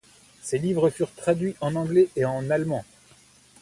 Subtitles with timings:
[0.41, 2.83] Ces livres furent traduits en anglais et en allemand.